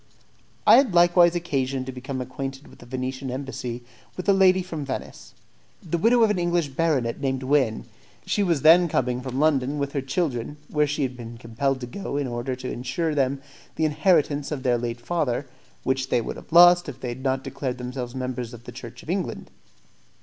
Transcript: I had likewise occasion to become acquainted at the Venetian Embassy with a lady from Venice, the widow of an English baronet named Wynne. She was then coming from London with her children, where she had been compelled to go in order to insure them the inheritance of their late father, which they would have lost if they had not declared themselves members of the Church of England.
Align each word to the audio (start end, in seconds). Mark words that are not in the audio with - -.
I 0.65 0.77
had 0.77 0.95
likewise 0.95 1.35
occasion 1.35 1.85
to 1.85 1.91
become 1.91 2.21
acquainted 2.21 2.65
at 2.71 2.79
the 2.79 2.87
Venetian 2.87 3.29
Embassy 3.29 3.83
with 4.17 4.27
a 4.27 4.33
lady 4.33 4.63
from 4.63 4.83
Venice, 4.83 5.35
the 5.83 5.99
widow 5.99 6.23
of 6.23 6.31
an 6.31 6.39
English 6.39 6.69
baronet 6.69 7.21
named 7.21 7.43
Wynne. 7.43 7.85
She 8.25 8.41
was 8.41 8.63
then 8.63 8.87
coming 8.87 9.21
from 9.21 9.39
London 9.39 9.77
with 9.77 9.91
her 9.93 10.01
children, 10.01 10.57
where 10.69 10.87
she 10.87 11.03
had 11.03 11.15
been 11.15 11.37
compelled 11.37 11.79
to 11.81 11.85
go 11.85 12.17
in 12.17 12.25
order 12.25 12.55
to 12.55 12.71
insure 12.71 13.13
them 13.13 13.43
the 13.75 13.85
inheritance 13.85 14.51
of 14.51 14.63
their 14.63 14.79
late 14.79 14.99
father, 14.99 15.45
which 15.83 16.09
they 16.09 16.19
would 16.19 16.35
have 16.35 16.51
lost 16.51 16.89
if 16.89 16.99
they 16.99 17.09
had 17.09 17.21
not 17.21 17.43
declared 17.43 17.77
themselves 17.77 18.15
members 18.15 18.55
of 18.55 18.63
the 18.63 18.71
Church 18.71 19.03
of 19.03 19.09
England. 19.11 19.51